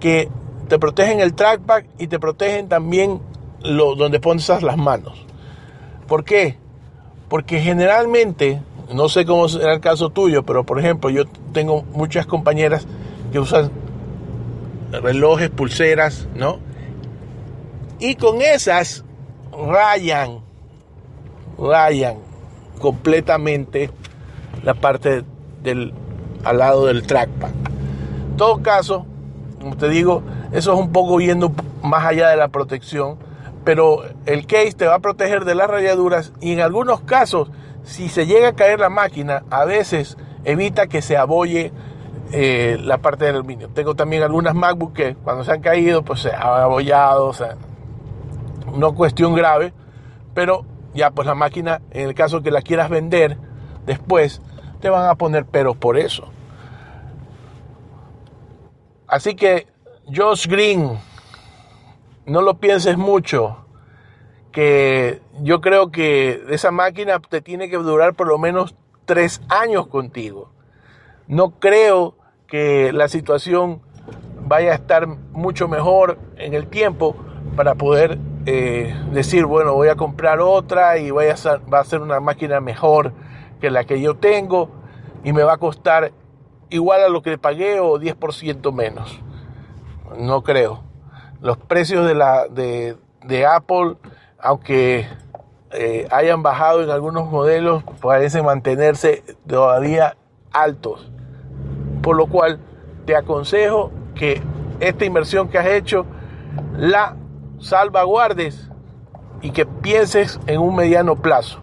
que 0.00 0.28
te 0.68 0.78
protegen 0.78 1.20
el 1.20 1.34
trackpad 1.34 1.84
y 1.98 2.08
te 2.08 2.18
protegen 2.18 2.68
también 2.68 3.20
donde 3.62 4.20
pones 4.20 4.48
las 4.62 4.76
manos. 4.76 5.24
¿Por 6.06 6.24
qué? 6.24 6.56
Porque 7.28 7.60
generalmente, 7.60 8.62
no 8.92 9.08
sé 9.08 9.24
cómo 9.24 9.48
será 9.48 9.74
el 9.74 9.80
caso 9.80 10.10
tuyo, 10.10 10.44
pero 10.44 10.64
por 10.64 10.78
ejemplo, 10.78 11.10
yo 11.10 11.24
tengo 11.52 11.82
muchas 11.92 12.26
compañeras 12.26 12.86
que 13.32 13.38
usan 13.38 13.70
relojes, 14.90 15.50
pulseras, 15.50 16.28
¿no? 16.34 16.58
Y 17.98 18.14
con 18.14 18.40
esas 18.40 19.04
rayan 19.52 20.40
rayan 21.58 22.16
completamente 22.78 23.90
la 24.62 24.74
parte 24.74 25.24
del 25.62 25.92
al 26.44 26.58
lado 26.58 26.86
del 26.86 27.06
trackpad. 27.06 27.50
En 28.30 28.36
todo 28.36 28.62
caso, 28.62 29.04
como 29.60 29.76
te 29.76 29.88
digo, 29.88 30.22
eso 30.52 30.72
es 30.72 30.78
un 30.78 30.92
poco 30.92 31.20
yendo 31.20 31.52
más 31.82 32.04
allá 32.06 32.28
de 32.28 32.36
la 32.36 32.48
protección, 32.48 33.18
pero 33.68 34.02
el 34.24 34.46
case 34.46 34.72
te 34.72 34.86
va 34.86 34.94
a 34.94 34.98
proteger 35.00 35.44
de 35.44 35.54
las 35.54 35.68
rayaduras 35.68 36.32
y 36.40 36.54
en 36.54 36.60
algunos 36.60 37.02
casos, 37.02 37.50
si 37.82 38.08
se 38.08 38.24
llega 38.24 38.48
a 38.48 38.52
caer 38.54 38.80
la 38.80 38.88
máquina, 38.88 39.44
a 39.50 39.66
veces 39.66 40.16
evita 40.44 40.86
que 40.86 41.02
se 41.02 41.18
abolle 41.18 41.70
eh, 42.32 42.78
la 42.80 42.96
parte 42.96 43.26
del 43.26 43.34
aluminio. 43.34 43.68
Tengo 43.68 43.94
también 43.94 44.22
algunas 44.22 44.54
MacBook 44.54 44.94
que 44.94 45.16
cuando 45.16 45.44
se 45.44 45.52
han 45.52 45.60
caído, 45.60 46.02
pues 46.02 46.20
se 46.20 46.30
han 46.30 46.62
abollado, 46.62 47.26
o 47.26 47.34
sea, 47.34 47.56
no 48.74 48.94
cuestión 48.94 49.34
grave, 49.34 49.74
pero 50.32 50.64
ya 50.94 51.10
pues 51.10 51.26
la 51.26 51.34
máquina, 51.34 51.82
en 51.90 52.08
el 52.08 52.14
caso 52.14 52.40
que 52.40 52.50
la 52.50 52.62
quieras 52.62 52.88
vender 52.88 53.36
después, 53.84 54.40
te 54.80 54.88
van 54.88 55.10
a 55.10 55.16
poner 55.16 55.44
peros 55.44 55.76
por 55.76 55.98
eso. 55.98 56.30
Así 59.06 59.34
que, 59.34 59.66
Josh 60.10 60.46
Green, 60.46 60.98
no 62.28 62.42
lo 62.42 62.58
pienses 62.58 62.98
mucho, 62.98 63.64
que 64.52 65.22
yo 65.40 65.60
creo 65.60 65.90
que 65.90 66.44
esa 66.50 66.70
máquina 66.70 67.18
te 67.20 67.40
tiene 67.40 67.70
que 67.70 67.76
durar 67.76 68.14
por 68.14 68.28
lo 68.28 68.38
menos 68.38 68.74
tres 69.06 69.40
años 69.48 69.86
contigo. 69.86 70.50
No 71.26 71.58
creo 71.58 72.14
que 72.46 72.92
la 72.92 73.08
situación 73.08 73.80
vaya 74.46 74.72
a 74.72 74.74
estar 74.74 75.06
mucho 75.06 75.68
mejor 75.68 76.18
en 76.36 76.54
el 76.54 76.66
tiempo 76.68 77.16
para 77.56 77.74
poder 77.74 78.18
eh, 78.46 78.94
decir, 79.12 79.46
bueno, 79.46 79.74
voy 79.74 79.88
a 79.88 79.96
comprar 79.96 80.40
otra 80.40 80.98
y 80.98 81.10
voy 81.10 81.26
a 81.26 81.34
va 81.72 81.80
a 81.80 81.84
ser 81.84 82.00
una 82.00 82.20
máquina 82.20 82.60
mejor 82.60 83.12
que 83.60 83.70
la 83.70 83.84
que 83.84 84.00
yo 84.00 84.16
tengo 84.16 84.70
y 85.24 85.32
me 85.32 85.42
va 85.42 85.54
a 85.54 85.58
costar 85.58 86.12
igual 86.70 87.02
a 87.02 87.08
lo 87.08 87.22
que 87.22 87.38
pagué 87.38 87.80
o 87.80 87.98
10% 87.98 88.72
menos. 88.72 89.20
No 90.18 90.42
creo. 90.42 90.87
Los 91.40 91.56
precios 91.56 92.06
de, 92.06 92.14
la, 92.14 92.46
de, 92.48 93.46
Apple, 93.46 93.96
aunque 94.40 95.06
eh, 95.72 96.08
hayan 96.10 96.42
bajado 96.42 96.82
en 96.82 96.90
algunos 96.90 97.30
modelos, 97.30 97.84
parecen 98.00 98.44
mantenerse 98.44 99.22
todavía 99.46 100.16
altos. 100.52 101.10
Por 102.02 102.16
lo 102.16 102.26
cual 102.26 102.58
te 103.06 103.16
aconsejo 103.16 103.92
que 104.14 104.42
esta 104.80 105.04
inversión 105.04 105.48
que 105.48 105.58
has 105.58 105.66
hecho 105.66 106.06
la 106.76 107.16
salvaguardes 107.60 108.68
y 109.40 109.50
que 109.50 109.66
pienses 109.66 110.40
en 110.46 110.60
un 110.60 110.74
mediano 110.74 111.16
plazo. 111.16 111.60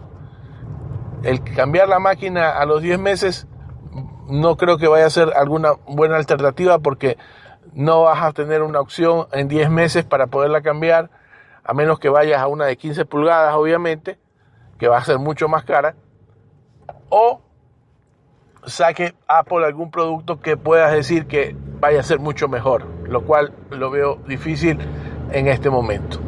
El 1.23 1.43
cambiar 1.43 1.89
la 1.89 1.99
máquina 1.99 2.51
a 2.57 2.65
los 2.65 2.81
10 2.81 2.99
meses 2.99 3.47
no 4.27 4.57
creo 4.57 4.77
que 4.77 4.87
vaya 4.87 5.05
a 5.05 5.09
ser 5.09 5.33
alguna 5.35 5.73
buena 5.87 6.17
alternativa 6.17 6.79
porque 6.79 7.17
no 7.75 8.03
vas 8.03 8.23
a 8.23 8.31
tener 8.31 8.63
una 8.63 8.79
opción 8.79 9.27
en 9.31 9.47
10 9.47 9.69
meses 9.69 10.05
para 10.05 10.27
poderla 10.27 10.61
cambiar, 10.61 11.11
a 11.63 11.73
menos 11.73 11.99
que 11.99 12.09
vayas 12.09 12.41
a 12.41 12.47
una 12.47 12.65
de 12.65 12.77
15 12.77 13.05
pulgadas, 13.05 13.53
obviamente, 13.53 14.17
que 14.79 14.87
va 14.87 14.97
a 14.97 15.03
ser 15.03 15.19
mucho 15.19 15.47
más 15.47 15.63
cara, 15.63 15.95
o 17.09 17.41
saque 18.65 19.13
Apple 19.27 19.65
algún 19.65 19.91
producto 19.91 20.39
que 20.39 20.57
puedas 20.57 20.91
decir 20.91 21.27
que 21.27 21.55
vaya 21.79 21.99
a 21.99 22.03
ser 22.03 22.19
mucho 22.19 22.47
mejor, 22.47 22.85
lo 23.07 23.25
cual 23.25 23.53
lo 23.69 23.91
veo 23.91 24.15
difícil 24.27 24.79
en 25.31 25.47
este 25.47 25.69
momento. 25.69 26.19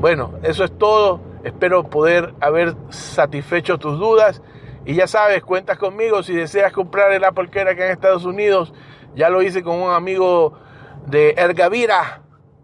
Bueno, 0.00 0.34
eso 0.42 0.64
es 0.64 0.76
todo. 0.78 1.20
Espero 1.44 1.84
poder 1.84 2.34
haber 2.40 2.74
satisfecho 2.90 3.78
tus 3.78 3.98
dudas. 3.98 4.42
Y 4.84 4.94
ya 4.94 5.06
sabes, 5.06 5.42
cuentas 5.42 5.78
conmigo 5.78 6.22
si 6.22 6.34
deseas 6.34 6.72
comprar 6.72 7.12
el 7.12 7.24
Apple 7.24 7.48
Care 7.50 7.70
acá 7.70 7.86
en 7.86 7.92
Estados 7.92 8.24
Unidos. 8.24 8.72
Ya 9.14 9.28
lo 9.28 9.42
hice 9.42 9.62
con 9.62 9.80
un 9.80 9.90
amigo 9.90 10.58
de 11.06 11.34
Ergavira 11.36 12.22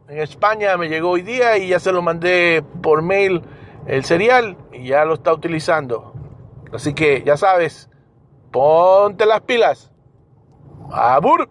en 0.09 0.19
España. 0.19 0.77
Me 0.77 0.89
llegó 0.89 1.11
hoy 1.11 1.23
día 1.23 1.59
y 1.59 1.69
ya 1.69 1.79
se 1.79 1.93
lo 1.93 2.03
mandé 2.03 2.63
por 2.83 3.03
mail 3.03 3.43
el 3.87 4.05
serial 4.05 4.57
y 4.73 4.89
ya 4.89 5.05
lo 5.05 5.15
está 5.15 5.33
utilizando. 5.33 6.13
Así 6.73 6.95
que 6.95 7.23
ya 7.25 7.37
sabes, 7.37 7.89
ponte 8.51 9.27
las 9.27 9.41
pilas. 9.43 9.91
Abur. 10.91 11.49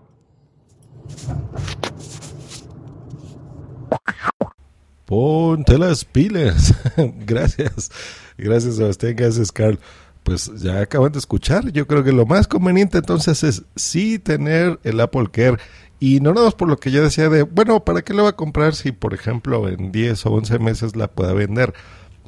Ponte 5.06 5.77
las 5.77 6.04
pilas. 6.04 6.74
gracias. 7.25 7.92
Gracias, 8.38 8.75
Sebastián. 8.75 9.16
Gracias, 9.16 9.51
Carl. 9.51 9.80
Pues 10.28 10.52
ya 10.58 10.82
acaban 10.82 11.14
de 11.14 11.20
escuchar. 11.20 11.72
Yo 11.72 11.88
creo 11.88 12.04
que 12.04 12.12
lo 12.12 12.26
más 12.26 12.50
conveniente 12.50 12.98
entonces 12.98 13.46
es 13.46 13.64
sí 13.78 14.20
tener 14.20 14.78
el 14.84 15.00
Apple 15.00 15.30
Care. 15.32 15.56
Y 16.02 16.20
no 16.20 16.34
nada 16.34 16.48
más 16.48 16.54
por 16.54 16.68
lo 16.68 16.76
que 16.76 16.92
yo 16.92 17.02
decía 17.02 17.30
de, 17.30 17.44
bueno, 17.44 17.86
¿para 17.86 18.02
qué 18.02 18.14
lo 18.14 18.24
va 18.24 18.32
a 18.32 18.36
comprar 18.36 18.76
si, 18.76 18.92
por 18.92 19.14
ejemplo, 19.14 19.70
en 19.70 19.94
10 19.94 20.26
o 20.26 20.32
11 20.32 20.60
meses 20.60 20.98
la 20.98 21.08
pueda 21.08 21.32
vender? 21.32 21.74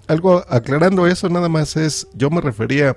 Algo 0.07 0.45
aclarando 0.47 1.07
eso 1.07 1.27
nada 1.27 1.49
más 1.49 1.75
es, 1.75 2.07
yo 2.13 2.29
me 2.29 2.39
refería 2.39 2.95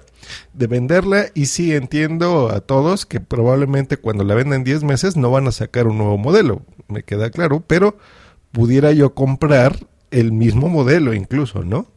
de 0.53 0.69
venderla 0.69 1.27
y 1.35 1.47
sí 1.47 1.75
entiendo 1.75 2.53
a 2.53 2.61
todos 2.61 3.05
que 3.05 3.19
probablemente 3.19 3.97
cuando 3.97 4.23
la 4.23 4.37
venden 4.37 4.63
10 4.63 4.85
meses 4.85 5.17
no 5.17 5.33
van 5.33 5.49
a 5.49 5.53
sacar 5.53 5.89
un 5.89 5.99
nuevo 5.99 6.17
modelo, 6.17 6.63
me 6.87 7.03
queda 7.03 7.31
claro, 7.31 7.65
pero 7.67 7.97
pudiera 8.53 8.93
yo 8.93 9.15
comprar 9.15 9.85
el 10.13 10.31
mismo 10.31 10.69
modelo 10.69 11.13
incluso, 11.13 11.65
¿no? 11.65 11.92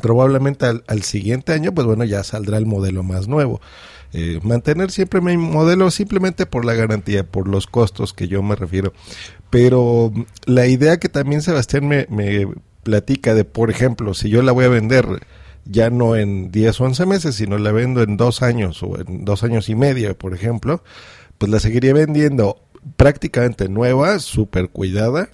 Probablemente 0.00 0.66
al, 0.66 1.02
siguiente 1.02 1.52
año, 1.52 1.72
pues 1.72 1.86
bueno, 1.86 2.04
ya 2.04 2.22
saldrá 2.24 2.58
el 2.58 2.66
modelo 2.66 3.02
más 3.02 3.28
nuevo. 3.28 3.60
Eh, 4.12 4.40
mantener 4.42 4.90
siempre 4.90 5.20
mi 5.20 5.36
modelo 5.36 5.90
simplemente 5.90 6.46
por 6.46 6.64
la 6.64 6.74
garantía, 6.74 7.24
por 7.24 7.48
los 7.48 7.66
costos 7.66 8.12
que 8.12 8.28
yo 8.28 8.42
me 8.42 8.56
refiero. 8.56 8.92
Pero 9.50 10.12
la 10.44 10.66
idea 10.66 10.98
que 10.98 11.08
también 11.08 11.42
Sebastián 11.42 11.86
me, 11.86 12.06
me 12.10 12.48
platica 12.82 13.34
de, 13.34 13.44
por 13.44 13.70
ejemplo, 13.70 14.14
si 14.14 14.28
yo 14.28 14.42
la 14.42 14.52
voy 14.52 14.64
a 14.64 14.68
vender 14.68 15.06
ya 15.64 15.90
no 15.90 16.16
en 16.16 16.50
10 16.50 16.80
o 16.80 16.84
11 16.84 17.06
meses, 17.06 17.34
sino 17.34 17.58
la 17.58 17.72
vendo 17.72 18.02
en 18.02 18.16
dos 18.16 18.42
años 18.42 18.82
o 18.82 19.00
en 19.00 19.24
dos 19.24 19.42
años 19.42 19.68
y 19.68 19.74
medio, 19.74 20.16
por 20.16 20.34
ejemplo, 20.34 20.82
pues 21.38 21.50
la 21.50 21.60
seguiría 21.60 21.92
vendiendo 21.92 22.60
prácticamente 22.96 23.68
nueva, 23.68 24.18
súper 24.20 24.68
cuidada 24.68 25.28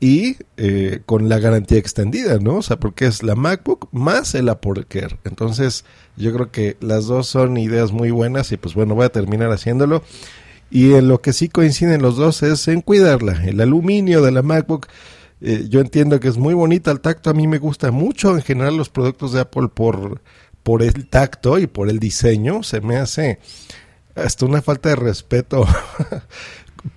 y 0.00 0.36
eh, 0.56 1.00
con 1.06 1.28
la 1.28 1.38
garantía 1.38 1.78
extendida, 1.78 2.38
¿no? 2.38 2.56
O 2.56 2.62
sea, 2.62 2.78
porque 2.78 3.06
es 3.06 3.22
la 3.22 3.34
MacBook 3.34 3.88
más 3.92 4.34
el 4.34 4.48
Apple 4.48 4.84
Care. 4.88 5.18
Entonces, 5.24 5.84
yo 6.16 6.32
creo 6.32 6.52
que 6.52 6.76
las 6.80 7.06
dos 7.06 7.26
son 7.26 7.56
ideas 7.56 7.90
muy 7.90 8.10
buenas 8.10 8.52
y 8.52 8.56
pues 8.56 8.74
bueno, 8.74 8.94
voy 8.94 9.06
a 9.06 9.12
terminar 9.12 9.50
haciéndolo. 9.50 10.02
Y 10.70 10.94
en 10.94 11.08
lo 11.08 11.20
que 11.20 11.32
sí 11.32 11.48
coinciden 11.48 12.02
los 12.02 12.16
dos 12.16 12.42
es 12.42 12.68
en 12.68 12.82
cuidarla. 12.82 13.44
El 13.44 13.60
aluminio 13.60 14.22
de 14.22 14.30
la 14.30 14.42
MacBook, 14.42 14.86
eh, 15.40 15.66
yo 15.68 15.80
entiendo 15.80 16.20
que 16.20 16.28
es 16.28 16.36
muy 16.36 16.54
bonita 16.54 16.90
al 16.90 17.00
tacto. 17.00 17.30
A 17.30 17.34
mí 17.34 17.48
me 17.48 17.58
gusta 17.58 17.90
mucho 17.90 18.36
en 18.36 18.42
general 18.42 18.76
los 18.76 18.90
productos 18.90 19.32
de 19.32 19.40
Apple 19.40 19.68
por, 19.74 20.20
por 20.62 20.82
el 20.82 21.08
tacto 21.08 21.58
y 21.58 21.66
por 21.66 21.88
el 21.88 21.98
diseño. 21.98 22.62
Se 22.62 22.80
me 22.80 22.98
hace 22.98 23.40
hasta 24.14 24.46
una 24.46 24.62
falta 24.62 24.90
de 24.90 24.96
respeto 24.96 25.66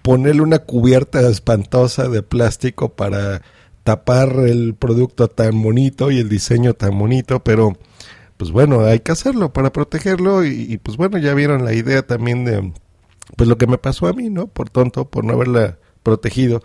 ponerle 0.01 0.41
una 0.41 0.59
cubierta 0.59 1.21
espantosa 1.29 2.07
de 2.07 2.23
plástico 2.23 2.89
para 2.89 3.41
tapar 3.83 4.29
el 4.47 4.75
producto 4.75 5.27
tan 5.27 5.61
bonito 5.61 6.11
y 6.11 6.19
el 6.19 6.29
diseño 6.29 6.73
tan 6.73 6.97
bonito, 6.97 7.43
pero 7.43 7.77
pues 8.37 8.51
bueno, 8.51 8.81
hay 8.85 8.99
que 8.99 9.11
hacerlo 9.11 9.53
para 9.53 9.71
protegerlo 9.71 10.43
y, 10.43 10.77
pues 10.77 10.97
bueno, 10.97 11.17
ya 11.17 11.33
vieron 11.33 11.63
la 11.63 11.73
idea 11.73 12.05
también 12.05 12.43
de 12.45 12.73
pues 13.37 13.47
lo 13.47 13.57
que 13.57 13.67
me 13.67 13.77
pasó 13.77 14.07
a 14.07 14.13
mí, 14.13 14.29
¿no? 14.29 14.47
Por 14.47 14.69
tonto, 14.69 15.09
por 15.09 15.23
no 15.23 15.33
haberla 15.33 15.77
protegido. 16.03 16.63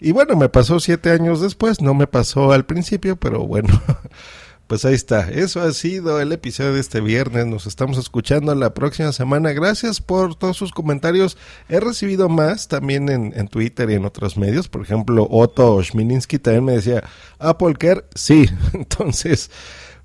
Y 0.00 0.12
bueno, 0.12 0.36
me 0.36 0.48
pasó 0.48 0.80
siete 0.80 1.10
años 1.10 1.40
después, 1.40 1.82
no 1.82 1.92
me 1.94 2.06
pasó 2.06 2.52
al 2.52 2.64
principio, 2.64 3.16
pero 3.16 3.46
bueno, 3.46 3.68
pues 4.68 4.84
ahí 4.84 4.94
está. 4.94 5.30
Eso 5.30 5.62
ha 5.62 5.72
sido 5.72 6.20
el 6.20 6.30
episodio 6.30 6.74
de 6.74 6.80
este 6.80 7.00
viernes. 7.00 7.46
Nos 7.46 7.66
estamos 7.66 7.96
escuchando 7.96 8.54
la 8.54 8.74
próxima 8.74 9.12
semana. 9.12 9.52
Gracias 9.52 10.02
por 10.02 10.34
todos 10.34 10.58
sus 10.58 10.72
comentarios. 10.72 11.38
He 11.70 11.80
recibido 11.80 12.28
más 12.28 12.68
también 12.68 13.08
en, 13.08 13.32
en 13.34 13.48
Twitter 13.48 13.88
y 13.88 13.94
en 13.94 14.04
otros 14.04 14.36
medios. 14.36 14.68
Por 14.68 14.82
ejemplo, 14.82 15.26
Otto 15.30 15.82
Schmilinski 15.82 16.38
también 16.38 16.66
me 16.66 16.72
decía, 16.72 17.02
Apple 17.38 17.76
Care, 17.78 18.04
sí. 18.14 18.44
Entonces, 18.74 19.50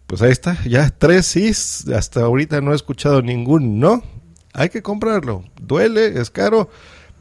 pues 0.08 0.22
ahí 0.22 0.32
está. 0.32 0.58
Ya 0.64 0.90
tres 0.90 1.26
sí. 1.26 1.52
Hasta 1.94 2.22
ahorita 2.22 2.62
no 2.62 2.72
he 2.72 2.76
escuchado 2.76 3.22
ningún 3.22 3.82
no. 3.82 4.02
Hay 4.54 4.70
que 4.70 4.82
comprarlo. 4.82 5.44
Duele, 5.62 6.22
es 6.22 6.30
caro 6.30 6.70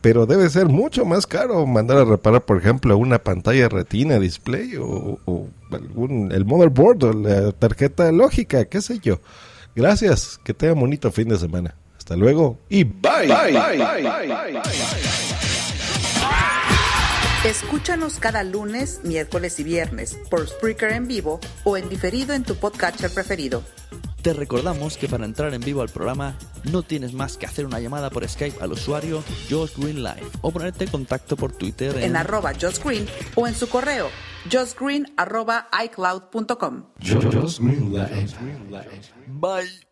pero 0.03 0.27
debe 0.27 0.51
ser 0.51 0.67
mucho 0.67 1.05
más 1.05 1.27
caro 1.27 1.65
mandar 1.65 1.97
a 1.99 2.05
reparar, 2.05 2.43
por 2.43 2.59
ejemplo, 2.59 2.99
una 2.99 3.21
pantalla 3.21 3.69
retina 3.69 4.19
display 4.19 4.77
o, 4.77 5.19
o 5.25 5.49
algún, 5.71 6.33
el 6.33 6.45
motherboard 6.45 7.05
o 7.05 7.13
la 7.13 7.53
tarjeta 7.53 8.11
lógica, 8.13 8.65
qué 8.67 8.83
sé 8.83 8.99
yo. 8.99 9.21
Gracias, 9.75 10.39
que 10.45 10.53
tenga 10.53 10.75
bonito 10.75 11.11
fin 11.11 11.29
de 11.29 11.39
semana. 11.39 11.77
Hasta 11.97 12.17
luego 12.17 12.59
y 12.69 12.83
bye. 12.83 13.29
bye, 13.29 13.53
bye, 13.53 14.03
bye 14.03 14.63
Escúchanos 17.45 18.19
cada 18.21 18.45
lunes, 18.45 19.01
miércoles 19.05 19.59
y 19.61 19.65
viernes 19.65 20.19
por 20.31 20.47
Spreaker 20.47 20.93
en 20.93 21.09
vivo 21.09 21.41
o 21.65 21.77
en 21.77 21.89
diferido 21.89 22.35
en 22.35 22.45
tu 22.45 22.57
podcatcher 22.57 23.11
preferido. 23.13 23.63
Te 24.23 24.33
recordamos 24.33 24.97
que 24.97 25.09
para 25.09 25.25
entrar 25.25 25.53
en 25.53 25.61
vivo 25.61 25.83
al 25.83 25.89
programa 25.89 26.37
no 26.71 26.83
tienes 26.83 27.13
más 27.13 27.37
que 27.37 27.47
hacer 27.47 27.67
una 27.67 27.81
llamada 27.81 28.09
por 28.09 28.29
Skype 28.29 28.63
al 28.63 28.73
usuario 28.73 29.23
Josh 29.51 29.73
Green 29.77 30.03
Live 30.03 30.31
o 30.43 30.51
ponerte 30.53 30.85
en 30.85 30.91
contacto 30.91 31.37
por 31.37 31.53
Twitter 31.53 31.97
en, 31.97 32.05
en 32.05 32.17
arroba 32.17 32.53
Josh 32.59 32.79
Green 32.83 33.07
o 33.35 33.49
en 33.49 33.55
su 33.55 33.69
correo 33.69 34.09
joshgreen 34.51 35.13
arroba 35.17 35.69
icloud.com. 35.85 36.85
Josh 37.01 37.59
Green 37.59 37.93
Live. 37.93 38.37
Bye. 39.29 39.92